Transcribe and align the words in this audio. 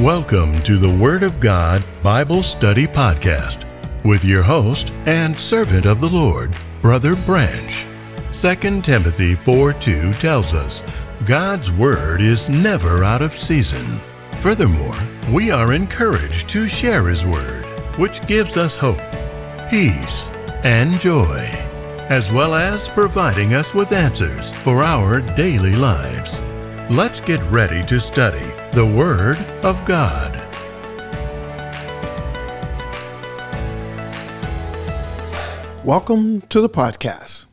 Welcome 0.00 0.60
to 0.64 0.76
the 0.76 0.94
Word 0.94 1.22
of 1.22 1.40
God 1.40 1.82
Bible 2.02 2.42
Study 2.42 2.86
Podcast 2.86 3.64
with 4.04 4.26
your 4.26 4.42
host 4.42 4.92
and 5.06 5.34
servant 5.34 5.86
of 5.86 6.02
the 6.02 6.10
Lord, 6.10 6.54
Brother 6.82 7.16
Branch. 7.24 7.86
2 8.30 8.82
Timothy 8.82 9.34
4 9.34 9.72
2 9.72 10.12
tells 10.12 10.52
us 10.52 10.84
God's 11.24 11.72
Word 11.72 12.20
is 12.20 12.50
never 12.50 13.04
out 13.04 13.22
of 13.22 13.32
season. 13.32 13.86
Furthermore, 14.40 14.94
we 15.32 15.50
are 15.50 15.72
encouraged 15.72 16.50
to 16.50 16.66
share 16.66 17.08
His 17.08 17.24
Word, 17.24 17.64
which 17.96 18.24
gives 18.26 18.58
us 18.58 18.76
hope, 18.76 19.00
peace, 19.70 20.28
and 20.62 21.00
joy, 21.00 21.40
as 22.10 22.30
well 22.30 22.54
as 22.54 22.90
providing 22.90 23.54
us 23.54 23.72
with 23.72 23.92
answers 23.92 24.50
for 24.56 24.82
our 24.82 25.22
daily 25.22 25.74
lives. 25.74 26.42
Let's 26.90 27.20
get 27.20 27.40
ready 27.44 27.82
to 27.84 27.98
study 27.98 28.65
the 28.76 28.84
Word 28.84 29.38
of 29.64 29.82
God. 29.86 30.34
Welcome 35.82 36.42
to 36.42 36.60
the 36.60 36.68
podcast. 36.68 37.46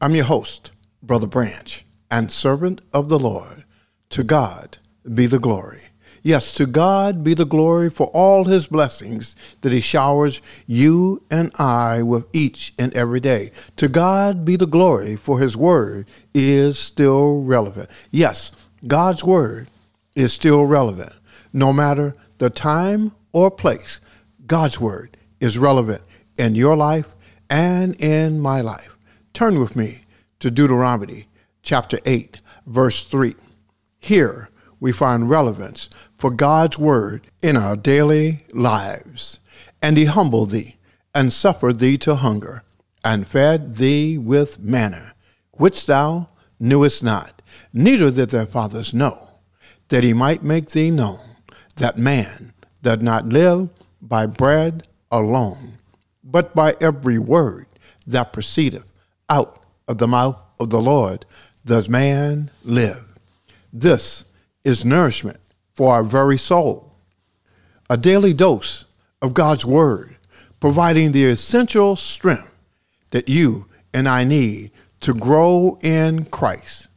I'm 0.00 0.16
your 0.16 0.24
host, 0.24 0.72
Brother 1.04 1.28
Branch, 1.28 1.86
and 2.10 2.32
servant 2.32 2.80
of 2.92 3.08
the 3.08 3.16
Lord. 3.16 3.62
To 4.08 4.24
God 4.24 4.78
be 5.14 5.26
the 5.26 5.38
glory. 5.38 5.82
Yes, 6.22 6.52
to 6.54 6.66
God 6.66 7.22
be 7.22 7.34
the 7.34 7.46
glory 7.46 7.88
for 7.88 8.08
all 8.08 8.46
his 8.46 8.66
blessings 8.66 9.36
that 9.60 9.72
he 9.72 9.80
showers 9.80 10.42
you 10.66 11.22
and 11.30 11.52
I 11.60 12.02
with 12.02 12.26
each 12.32 12.74
and 12.76 12.92
every 12.94 13.20
day. 13.20 13.52
To 13.76 13.86
God 13.86 14.44
be 14.44 14.56
the 14.56 14.66
glory 14.66 15.14
for 15.14 15.38
his 15.38 15.56
word 15.56 16.08
is 16.34 16.76
still 16.76 17.42
relevant. 17.42 17.88
Yes, 18.10 18.50
God's 18.84 19.22
word 19.22 19.68
is 20.16 20.32
still 20.32 20.64
relevant. 20.64 21.12
No 21.52 21.72
matter 21.72 22.14
the 22.38 22.50
time 22.50 23.12
or 23.32 23.50
place, 23.50 24.00
God's 24.46 24.80
Word 24.80 25.16
is 25.38 25.58
relevant 25.58 26.02
in 26.38 26.56
your 26.56 26.76
life 26.76 27.14
and 27.48 27.94
in 28.00 28.40
my 28.40 28.62
life. 28.62 28.96
Turn 29.32 29.60
with 29.60 29.76
me 29.76 30.00
to 30.40 30.50
Deuteronomy 30.50 31.28
chapter 31.62 31.98
8, 32.04 32.38
verse 32.66 33.04
3. 33.04 33.34
Here 34.00 34.48
we 34.80 34.92
find 34.92 35.28
relevance 35.28 35.88
for 36.16 36.30
God's 36.30 36.78
Word 36.78 37.26
in 37.42 37.56
our 37.56 37.76
daily 37.76 38.44
lives. 38.52 39.38
And 39.82 39.98
he 39.98 40.06
humbled 40.06 40.50
thee, 40.50 40.76
and 41.14 41.32
suffered 41.32 41.78
thee 41.78 41.98
to 41.98 42.16
hunger, 42.16 42.62
and 43.04 43.26
fed 43.26 43.76
thee 43.76 44.16
with 44.16 44.58
manna, 44.58 45.14
which 45.52 45.86
thou 45.86 46.28
knewest 46.58 47.02
not, 47.02 47.42
neither 47.72 48.10
did 48.10 48.30
thy 48.30 48.46
fathers 48.46 48.94
know 48.94 49.25
that 49.88 50.04
he 50.04 50.12
might 50.12 50.42
make 50.42 50.70
thee 50.70 50.90
known 50.90 51.20
that 51.76 51.98
man 51.98 52.52
does 52.82 53.02
not 53.02 53.26
live 53.26 53.68
by 54.00 54.26
bread 54.26 54.86
alone, 55.10 55.78
but 56.24 56.54
by 56.54 56.76
every 56.80 57.18
word 57.18 57.66
that 58.06 58.32
proceedeth 58.32 58.92
out 59.28 59.62
of 59.88 59.98
the 59.98 60.08
mouth 60.08 60.40
of 60.60 60.70
the 60.70 60.80
Lord 60.80 61.24
does 61.64 61.88
man 61.88 62.50
live. 62.64 63.14
This 63.72 64.24
is 64.64 64.84
nourishment 64.84 65.38
for 65.74 65.92
our 65.92 66.04
very 66.04 66.38
soul, 66.38 66.96
a 67.90 67.96
daily 67.96 68.32
dose 68.32 68.86
of 69.20 69.34
God's 69.34 69.64
word, 69.64 70.16
providing 70.60 71.12
the 71.12 71.26
essential 71.26 71.96
strength 71.96 72.52
that 73.10 73.28
you 73.28 73.66
and 73.92 74.08
I 74.08 74.24
need 74.24 74.70
to 75.00 75.14
grow 75.14 75.78
in 75.82 76.24
Christ. 76.26 76.88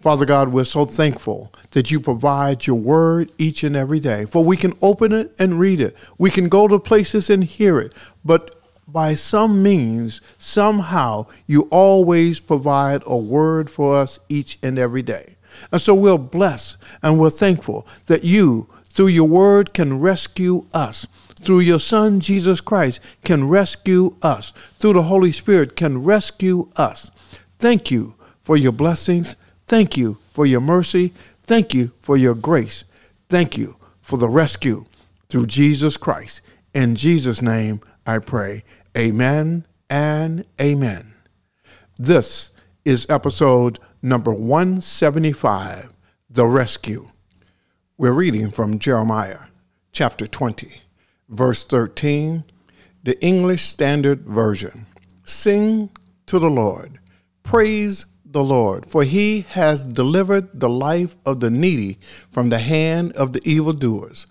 Father 0.00 0.24
God, 0.24 0.48
we're 0.48 0.64
so 0.64 0.84
thankful 0.84 1.52
that 1.72 1.90
you 1.90 1.98
provide 1.98 2.66
your 2.66 2.76
word 2.76 3.32
each 3.36 3.64
and 3.64 3.74
every 3.74 3.98
day. 3.98 4.26
For 4.26 4.44
we 4.44 4.56
can 4.56 4.74
open 4.80 5.12
it 5.12 5.34
and 5.40 5.58
read 5.58 5.80
it. 5.80 5.96
We 6.18 6.30
can 6.30 6.48
go 6.48 6.68
to 6.68 6.78
places 6.78 7.28
and 7.28 7.42
hear 7.42 7.80
it. 7.80 7.92
But 8.24 8.54
by 8.86 9.14
some 9.14 9.62
means, 9.62 10.20
somehow, 10.38 11.26
you 11.46 11.68
always 11.70 12.38
provide 12.38 13.02
a 13.06 13.16
word 13.16 13.68
for 13.68 13.96
us 13.96 14.20
each 14.28 14.58
and 14.62 14.78
every 14.78 15.02
day. 15.02 15.36
And 15.72 15.80
so 15.80 15.94
we're 15.94 16.16
blessed 16.16 16.78
and 17.02 17.18
we're 17.18 17.30
thankful 17.30 17.86
that 18.06 18.22
you, 18.22 18.68
through 18.84 19.08
your 19.08 19.28
word, 19.28 19.74
can 19.74 19.98
rescue 19.98 20.66
us. 20.72 21.06
Through 21.40 21.60
your 21.60 21.80
Son, 21.80 22.20
Jesus 22.20 22.60
Christ, 22.60 23.00
can 23.24 23.48
rescue 23.48 24.16
us. 24.22 24.52
Through 24.78 24.94
the 24.94 25.02
Holy 25.04 25.32
Spirit, 25.32 25.76
can 25.76 26.02
rescue 26.04 26.70
us. 26.76 27.10
Thank 27.58 27.90
you 27.90 28.14
for 28.42 28.56
your 28.56 28.72
blessings. 28.72 29.36
Thank 29.68 29.98
you 29.98 30.16
for 30.32 30.46
your 30.46 30.62
mercy. 30.62 31.12
Thank 31.42 31.74
you 31.74 31.92
for 32.00 32.16
your 32.16 32.34
grace. 32.34 32.84
Thank 33.28 33.58
you 33.58 33.76
for 34.00 34.16
the 34.16 34.26
rescue 34.26 34.86
through 35.28 35.44
Jesus 35.44 35.98
Christ. 35.98 36.40
In 36.72 36.96
Jesus' 36.96 37.42
name 37.42 37.82
I 38.06 38.20
pray. 38.20 38.64
Amen 38.96 39.66
and 39.90 40.46
amen. 40.58 41.12
This 41.98 42.50
is 42.86 43.04
episode 43.10 43.78
number 44.00 44.32
175 44.32 45.92
The 46.30 46.46
Rescue. 46.46 47.10
We're 47.98 48.12
reading 48.12 48.50
from 48.50 48.78
Jeremiah 48.78 49.48
chapter 49.92 50.26
20, 50.26 50.80
verse 51.28 51.66
13, 51.66 52.44
the 53.02 53.22
English 53.22 53.64
Standard 53.64 54.22
Version. 54.22 54.86
Sing 55.24 55.90
to 56.24 56.38
the 56.38 56.48
Lord, 56.48 57.00
praise 57.42 58.06
the 58.30 58.44
Lord, 58.44 58.86
for 58.86 59.04
he 59.04 59.46
has 59.50 59.84
delivered 59.84 60.60
the 60.60 60.68
life 60.68 61.16
of 61.24 61.40
the 61.40 61.50
needy 61.50 61.98
from 62.30 62.50
the 62.50 62.58
hand 62.58 63.12
of 63.12 63.32
the 63.32 63.40
evildoers. 63.48 64.26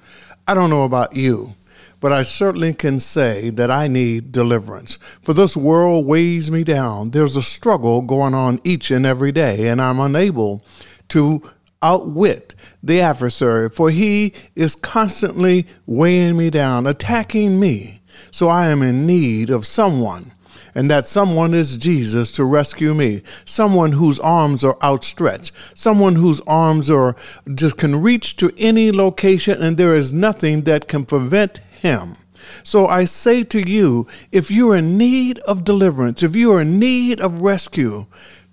I 0.47 0.53
don't 0.53 0.69
know 0.69 0.83
about 0.83 1.15
you, 1.15 1.55
but 1.99 2.13
I 2.13 2.21
certainly 2.21 2.73
can 2.73 2.99
say 2.99 3.49
that 3.49 3.71
I 3.71 3.87
need 3.87 4.31
deliverance. 4.31 4.99
For 5.21 5.33
this 5.33 5.57
world 5.57 6.05
weighs 6.05 6.51
me 6.51 6.63
down. 6.63 7.09
There's 7.09 7.35
a 7.35 7.41
struggle 7.41 8.01
going 8.01 8.33
on 8.33 8.59
each 8.63 8.91
and 8.91 9.05
every 9.05 9.31
day, 9.31 9.67
and 9.67 9.81
I'm 9.81 9.99
unable 9.99 10.63
to 11.09 11.51
outwit 11.81 12.55
the 12.83 13.01
adversary, 13.01 13.69
for 13.69 13.89
he 13.89 14.33
is 14.55 14.75
constantly 14.75 15.67
weighing 15.85 16.37
me 16.37 16.49
down, 16.49 16.85
attacking 16.85 17.59
me. 17.59 18.01
So 18.31 18.47
I 18.47 18.67
am 18.67 18.81
in 18.81 19.05
need 19.05 19.49
of 19.49 19.65
someone 19.65 20.31
and 20.77 20.91
that 20.91 21.07
someone 21.07 21.55
is 21.55 21.75
Jesus 21.75 22.31
to 22.33 22.45
rescue 22.45 22.93
me. 22.93 23.23
Someone 23.45 23.93
whose 23.93 24.19
arms 24.19 24.63
are 24.63 24.77
outstretched, 24.83 25.51
someone 25.73 26.13
whose 26.13 26.39
arms 26.41 26.87
are 26.87 27.15
just 27.55 27.77
can 27.77 27.99
reach 27.99 28.37
to 28.37 28.53
any 28.59 28.91
location 28.91 29.59
and 29.59 29.75
there 29.75 29.95
is 29.95 30.13
nothing 30.13 30.61
that 30.65 30.87
can 30.87 31.03
prevent 31.03 31.61
him. 31.81 32.15
So 32.61 32.85
I 32.85 33.05
say 33.05 33.43
to 33.45 33.67
you, 33.67 34.05
if 34.31 34.51
you're 34.51 34.75
in 34.75 34.99
need 34.99 35.39
of 35.39 35.63
deliverance, 35.63 36.21
if 36.21 36.35
you 36.35 36.51
are 36.51 36.61
in 36.61 36.77
need 36.77 37.19
of 37.21 37.41
rescue, 37.41 38.05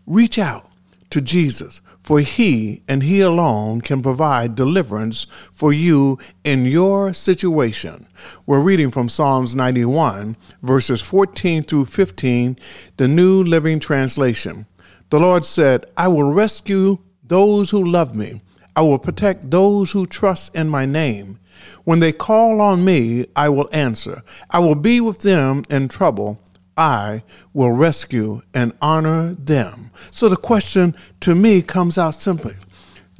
reach 0.06 0.38
out 0.38 0.70
to 1.10 1.20
Jesus 1.20 1.82
for 2.04 2.20
he 2.20 2.82
and 2.86 3.02
he 3.02 3.20
alone 3.20 3.80
can 3.80 4.02
provide 4.02 4.54
deliverance 4.54 5.26
for 5.52 5.72
you 5.72 6.18
in 6.44 6.66
your 6.66 7.14
situation. 7.14 8.06
We're 8.44 8.60
reading 8.60 8.90
from 8.90 9.08
Psalms 9.08 9.54
91, 9.54 10.36
verses 10.62 11.00
14 11.00 11.62
through 11.64 11.86
15, 11.86 12.58
the 12.98 13.08
New 13.08 13.42
Living 13.42 13.80
Translation. 13.80 14.66
The 15.08 15.18
Lord 15.18 15.46
said, 15.46 15.86
I 15.96 16.08
will 16.08 16.30
rescue 16.30 16.98
those 17.22 17.70
who 17.70 17.90
love 17.90 18.14
me. 18.14 18.42
I 18.76 18.82
will 18.82 18.98
protect 18.98 19.50
those 19.50 19.92
who 19.92 20.06
trust 20.06 20.54
in 20.54 20.68
my 20.68 20.84
name. 20.84 21.38
When 21.84 22.00
they 22.00 22.12
call 22.12 22.60
on 22.60 22.84
me, 22.84 23.26
I 23.34 23.48
will 23.48 23.68
answer. 23.72 24.22
I 24.50 24.58
will 24.58 24.74
be 24.74 25.00
with 25.00 25.20
them 25.20 25.64
in 25.70 25.88
trouble. 25.88 26.40
I 26.76 27.22
will 27.52 27.72
rescue 27.72 28.42
and 28.52 28.72
honor 28.80 29.34
them. 29.34 29.90
So 30.10 30.28
the 30.28 30.36
question 30.36 30.94
to 31.20 31.34
me 31.34 31.62
comes 31.62 31.98
out 31.98 32.14
simply 32.14 32.56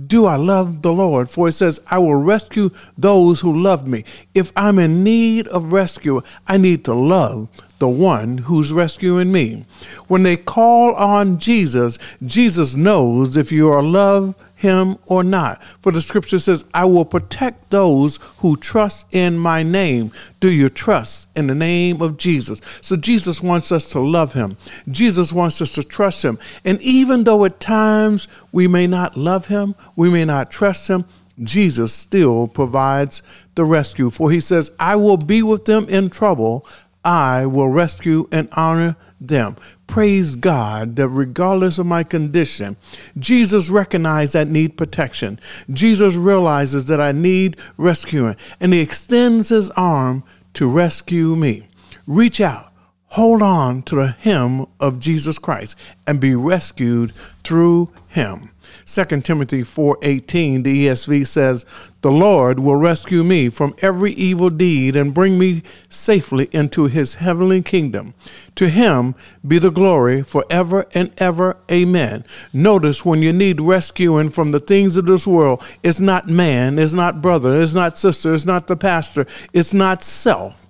Do 0.04 0.26
I 0.26 0.36
love 0.36 0.82
the 0.82 0.92
Lord? 0.92 1.30
For 1.30 1.48
it 1.48 1.52
says, 1.52 1.80
I 1.90 1.98
will 1.98 2.16
rescue 2.16 2.70
those 2.98 3.40
who 3.40 3.60
love 3.60 3.86
me. 3.86 4.04
If 4.34 4.52
I'm 4.56 4.78
in 4.78 5.04
need 5.04 5.46
of 5.48 5.72
rescue, 5.72 6.20
I 6.46 6.56
need 6.56 6.84
to 6.86 6.94
love 6.94 7.48
the 7.78 7.88
one 7.88 8.38
who's 8.38 8.72
rescuing 8.72 9.32
me. 9.32 9.64
When 10.08 10.22
they 10.22 10.36
call 10.36 10.94
on 10.94 11.38
Jesus, 11.38 11.98
Jesus 12.24 12.76
knows 12.76 13.36
if 13.36 13.50
you 13.52 13.70
are 13.70 13.82
love 13.82 14.34
him 14.64 14.96
or 15.06 15.22
not. 15.22 15.62
For 15.82 15.92
the 15.92 16.00
scripture 16.00 16.38
says, 16.38 16.64
I 16.72 16.86
will 16.86 17.04
protect 17.04 17.70
those 17.70 18.18
who 18.38 18.56
trust 18.56 19.06
in 19.12 19.38
my 19.38 19.62
name. 19.62 20.10
Do 20.40 20.50
you 20.50 20.70
trust 20.70 21.28
in 21.36 21.46
the 21.46 21.54
name 21.54 22.00
of 22.00 22.16
Jesus? 22.16 22.60
So 22.80 22.96
Jesus 22.96 23.42
wants 23.42 23.70
us 23.70 23.90
to 23.90 24.00
love 24.00 24.32
him. 24.32 24.56
Jesus 24.88 25.32
wants 25.32 25.60
us 25.60 25.72
to 25.72 25.82
trust 25.82 26.24
him. 26.24 26.38
And 26.64 26.80
even 26.80 27.24
though 27.24 27.44
at 27.44 27.60
times 27.60 28.26
we 28.52 28.66
may 28.66 28.86
not 28.86 29.16
love 29.16 29.46
him, 29.46 29.74
we 29.96 30.10
may 30.10 30.24
not 30.24 30.50
trust 30.50 30.88
him, 30.88 31.04
Jesus 31.42 31.92
still 31.92 32.46
provides 32.46 33.22
the 33.56 33.64
rescue. 33.64 34.10
For 34.10 34.30
he 34.30 34.40
says, 34.40 34.70
I 34.78 34.96
will 34.96 35.16
be 35.16 35.42
with 35.42 35.64
them 35.64 35.88
in 35.88 36.10
trouble. 36.10 36.66
I 37.04 37.46
will 37.46 37.68
rescue 37.68 38.26
and 38.32 38.48
honor 38.52 38.96
them. 39.20 39.56
praise 39.86 40.36
God 40.36 40.96
that 40.96 41.08
regardless 41.08 41.78
of 41.78 41.86
my 41.86 42.02
condition, 42.02 42.76
Jesus 43.18 43.70
recognized 43.70 44.34
I 44.34 44.44
need 44.44 44.76
protection. 44.76 45.38
Jesus 45.70 46.16
realizes 46.16 46.86
that 46.86 47.00
I 47.00 47.12
need 47.12 47.56
rescuing, 47.76 48.36
and 48.60 48.72
He 48.72 48.80
extends 48.80 49.50
His 49.50 49.70
arm 49.70 50.24
to 50.54 50.68
rescue 50.68 51.36
me. 51.36 51.68
Reach 52.06 52.40
out, 52.40 52.72
hold 53.08 53.42
on 53.42 53.82
to 53.82 53.94
the 53.96 54.08
hem 54.08 54.66
of 54.80 54.98
Jesus 54.98 55.38
Christ, 55.38 55.76
and 56.06 56.20
be 56.20 56.34
rescued 56.34 57.12
through 57.44 57.90
Him. 58.08 58.50
2 58.84 59.22
Timothy 59.22 59.62
4:18 59.62 60.62
the 60.62 60.86
ESV 60.86 61.24
says, 61.24 61.64
"The 62.02 62.10
Lord 62.10 62.58
will 62.58 62.76
rescue 62.76 63.24
me 63.24 63.48
from 63.48 63.74
every 63.80 64.12
evil 64.12 64.50
deed 64.50 64.96
and 64.96 65.14
bring 65.14 65.38
me 65.38 65.62
safely 65.88 66.48
into 66.52 66.86
his 66.86 67.14
heavenly 67.14 67.62
kingdom. 67.62 68.14
To 68.56 68.68
him 68.68 69.14
be 69.46 69.58
the 69.58 69.70
glory 69.70 70.22
forever 70.22 70.86
and 70.94 71.10
ever. 71.18 71.56
Amen." 71.70 72.24
Notice 72.52 73.04
when 73.04 73.22
you 73.22 73.32
need 73.32 73.60
rescuing 73.60 74.30
from 74.30 74.50
the 74.50 74.60
things 74.60 74.96
of 74.96 75.06
this 75.06 75.26
world, 75.26 75.62
it's 75.82 76.00
not 76.00 76.28
man, 76.28 76.78
it's 76.78 76.92
not 76.92 77.22
brother, 77.22 77.54
it's 77.54 77.74
not 77.74 77.98
sister, 77.98 78.34
it's 78.34 78.46
not 78.46 78.66
the 78.66 78.76
pastor, 78.76 79.26
it's 79.52 79.72
not 79.72 80.02
self. 80.02 80.66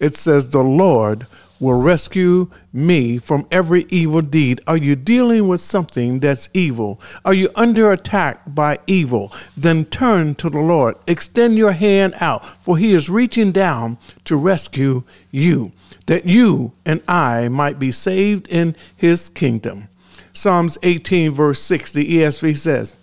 It 0.00 0.16
says 0.16 0.50
the 0.50 0.64
Lord 0.64 1.26
will 1.62 1.80
rescue 1.80 2.50
me 2.72 3.18
from 3.18 3.46
every 3.52 3.86
evil 3.88 4.20
deed. 4.20 4.60
Are 4.66 4.76
you 4.76 4.96
dealing 4.96 5.46
with 5.46 5.60
something 5.60 6.18
that's 6.18 6.48
evil? 6.52 7.00
Are 7.24 7.32
you 7.32 7.50
under 7.54 7.92
attack 7.92 8.42
by 8.52 8.80
evil? 8.88 9.32
Then 9.56 9.84
turn 9.84 10.34
to 10.36 10.50
the 10.50 10.58
Lord. 10.58 10.96
Extend 11.06 11.56
your 11.56 11.70
hand 11.70 12.14
out, 12.20 12.44
for 12.44 12.76
he 12.76 12.92
is 12.92 13.08
reaching 13.08 13.52
down 13.52 13.96
to 14.24 14.36
rescue 14.36 15.04
you, 15.30 15.70
that 16.06 16.26
you 16.26 16.72
and 16.84 17.00
I 17.06 17.46
might 17.46 17.78
be 17.78 17.92
saved 17.92 18.48
in 18.48 18.74
his 18.96 19.28
kingdom. 19.28 19.86
Psalms 20.32 20.78
18, 20.82 21.30
verse 21.30 21.62
6, 21.62 21.92
the 21.92 22.16
ESV 22.16 22.56
says, 22.56 22.96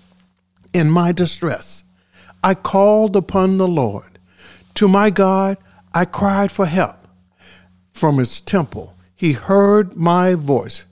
In 0.74 0.90
my 0.90 1.14
distress, 1.14 1.86
I 2.44 2.56
called 2.56 3.16
upon 3.16 3.58
the 3.58 3.70
Lord. 3.70 4.20
To 4.76 4.90
my 4.90 5.12
God, 5.12 5.58
I 5.94 6.04
cried 6.04 6.52
for 6.52 6.66
help 6.66 6.99
from 8.00 8.18
his 8.18 8.40
temple. 8.40 8.96
He 9.16 9.34
heard 9.34 9.98
my 9.98 10.36
voice, 10.36 10.86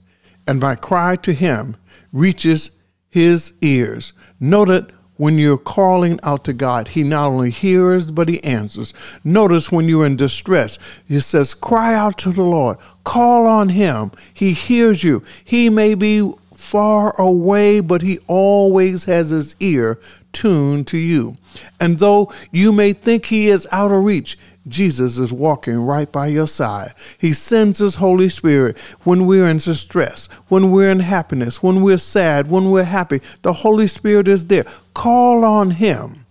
and 0.46 0.60
my 0.60 0.74
cry 0.74 1.16
to 1.16 1.32
him 1.32 1.76
reaches 2.12 2.72
his 3.08 3.54
ears. 3.62 4.12
Note 4.38 4.92
when 5.16 5.36
you're 5.36 5.58
calling 5.58 6.20
out 6.22 6.44
to 6.44 6.52
God, 6.52 6.88
He 6.88 7.02
not 7.02 7.26
only 7.26 7.50
hears, 7.50 8.10
but 8.10 8.28
He 8.28 8.42
answers. 8.44 8.94
Notice 9.24 9.72
when 9.72 9.88
you're 9.88 10.06
in 10.06 10.16
distress, 10.16 10.78
He 11.08 11.18
says, 11.18 11.54
Cry 11.54 11.94
out 11.94 12.18
to 12.18 12.30
the 12.30 12.44
Lord, 12.44 12.78
call 13.02 13.46
on 13.46 13.70
Him. 13.70 14.12
He 14.32 14.52
hears 14.52 15.02
you. 15.02 15.24
He 15.44 15.70
may 15.70 15.94
be 15.94 16.32
far 16.54 17.20
away, 17.20 17.80
but 17.80 18.02
He 18.02 18.20
always 18.28 19.06
has 19.06 19.30
His 19.30 19.56
ear 19.58 19.98
tuned 20.32 20.86
to 20.88 20.98
you. 20.98 21.36
And 21.80 21.98
though 21.98 22.32
you 22.52 22.70
may 22.70 22.92
think 22.92 23.26
He 23.26 23.48
is 23.48 23.66
out 23.72 23.90
of 23.90 24.04
reach, 24.04 24.38
Jesus 24.68 25.18
is 25.18 25.32
walking 25.32 25.76
right 25.76 26.10
by 26.10 26.26
your 26.28 26.46
side. 26.46 26.94
He 27.18 27.32
sends 27.32 27.78
His 27.78 27.96
Holy 27.96 28.28
Spirit 28.28 28.78
when 29.04 29.26
we're 29.26 29.48
in 29.48 29.58
distress, 29.58 30.26
when 30.48 30.70
we're 30.70 30.90
in 30.90 31.00
happiness, 31.00 31.62
when 31.62 31.82
we're 31.82 31.98
sad, 31.98 32.50
when 32.50 32.70
we're 32.70 32.84
happy. 32.84 33.20
The 33.42 33.52
Holy 33.52 33.86
Spirit 33.86 34.28
is 34.28 34.46
there. 34.46 34.64
Call 34.94 35.44
on 35.44 35.72
Him 35.72 36.26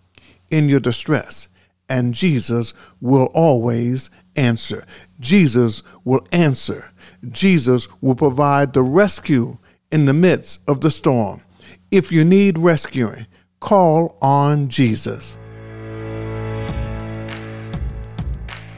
in 0.49 0.69
your 0.69 0.79
distress, 0.79 1.47
and 1.89 2.13
Jesus 2.13 2.73
will 3.01 3.29
always 3.33 4.09
answer. 4.35 4.85
Jesus 5.19 5.83
will 6.03 6.25
answer. 6.31 6.91
Jesus 7.29 7.87
will 8.01 8.15
provide 8.15 8.73
the 8.73 8.83
rescue 8.83 9.57
in 9.91 10.05
the 10.05 10.13
midst 10.13 10.61
of 10.67 10.81
the 10.81 10.91
storm. 10.91 11.41
If 11.91 12.11
you 12.11 12.23
need 12.23 12.57
rescuing, 12.57 13.27
call 13.59 14.17
on 14.21 14.67
Jesus. 14.67 15.37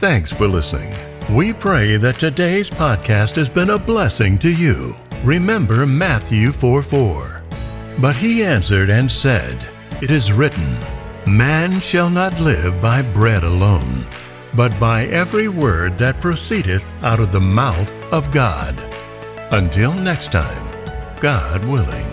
Thanks 0.00 0.32
for 0.32 0.48
listening. 0.48 0.94
We 1.30 1.52
pray 1.52 1.98
that 1.98 2.18
today's 2.18 2.70
podcast 2.70 3.36
has 3.36 3.50
been 3.50 3.68
a 3.68 3.78
blessing 3.78 4.38
to 4.38 4.50
you. 4.50 4.94
Remember 5.22 5.84
Matthew 5.84 6.52
4 6.52 6.82
4. 6.82 7.42
But 8.00 8.16
he 8.16 8.42
answered 8.42 8.88
and 8.88 9.10
said, 9.10 9.58
It 10.00 10.10
is 10.10 10.32
written, 10.32 10.74
Man 11.26 11.80
shall 11.80 12.08
not 12.08 12.40
live 12.40 12.80
by 12.80 13.02
bread 13.02 13.44
alone, 13.44 14.06
but 14.56 14.72
by 14.80 15.04
every 15.08 15.48
word 15.48 15.98
that 15.98 16.22
proceedeth 16.22 16.86
out 17.04 17.20
of 17.20 17.30
the 17.30 17.38
mouth 17.38 17.94
of 18.10 18.32
God. 18.32 18.74
Until 19.52 19.92
next 19.92 20.32
time, 20.32 20.66
God 21.20 21.62
willing. 21.66 22.09